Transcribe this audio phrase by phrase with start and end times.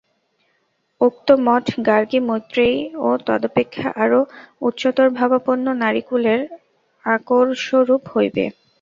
[1.01, 4.19] উক্ত মঠ গার্গী, মৈত্রেয়ী এবং তদপেক্ষা আরও
[4.61, 6.41] উচ্চতরভাবাপন্না নারীকুলের
[7.05, 8.45] আকরস্বরূপ হইবে।